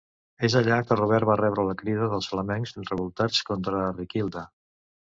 [0.47, 4.49] És allà que Robert va rebre la crida dels flamencs revoltats contra Riquilda.